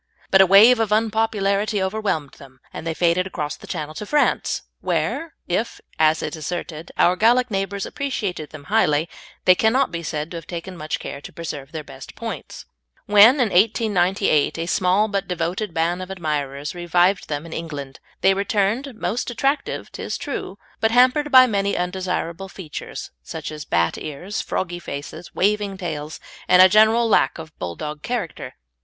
But 0.31 0.41
a 0.41 0.47
wave 0.47 0.79
of 0.79 0.91
unpopularity 0.91 1.79
overwhelmed 1.79 2.31
them, 2.39 2.59
and 2.73 2.87
they 2.87 2.95
faded 2.95 3.27
across 3.27 3.55
the 3.55 3.67
Channel 3.67 3.93
to 3.93 4.05
France, 4.07 4.63
where, 4.79 5.35
if, 5.47 5.79
as 5.99 6.23
is 6.23 6.35
asserted, 6.35 6.91
our 6.97 7.15
Gallic 7.15 7.51
neighbours 7.51 7.85
appreciated 7.85 8.49
them 8.49 8.63
highly, 8.63 9.07
they 9.45 9.53
cannot 9.53 9.91
be 9.91 10.01
said 10.01 10.31
to 10.31 10.37
have 10.37 10.47
taken 10.47 10.75
much 10.75 10.97
care 10.97 11.21
to 11.21 11.31
preserve 11.31 11.71
their 11.71 11.83
best 11.83 12.15
points. 12.15 12.65
When, 13.05 13.35
in 13.35 13.49
1898, 13.51 14.57
a 14.57 14.65
small 14.65 15.07
but 15.07 15.27
devoted 15.27 15.71
band 15.71 16.01
of 16.01 16.09
admirers 16.09 16.73
revived 16.73 17.29
them 17.29 17.45
in 17.45 17.53
England, 17.53 17.99
they 18.21 18.33
returned 18.33 18.95
most 18.95 19.29
attractive, 19.29 19.91
'tis 19.91 20.17
true, 20.17 20.57
but 20.79 20.89
hampered 20.89 21.31
by 21.31 21.45
many 21.45 21.77
undesirable 21.77 22.49
features, 22.49 23.11
such 23.21 23.51
as 23.51 23.65
bat 23.65 23.99
ears, 23.99 24.41
froggy 24.41 24.79
faces, 24.79 25.35
waving 25.35 25.77
tails, 25.77 26.19
and 26.47 26.59
a 26.63 26.67
general 26.69 27.07
lack 27.07 27.37
of 27.37 27.55
Bulldog 27.59 28.01
character. 28.01 28.55